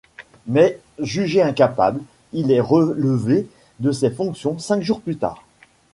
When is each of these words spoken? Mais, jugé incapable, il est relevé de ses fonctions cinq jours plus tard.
Mais, 0.47 0.79
jugé 0.97 1.43
incapable, 1.43 2.01
il 2.33 2.51
est 2.51 2.59
relevé 2.59 3.47
de 3.79 3.91
ses 3.91 4.09
fonctions 4.09 4.57
cinq 4.57 4.81
jours 4.81 4.99
plus 4.99 5.17
tard. 5.17 5.43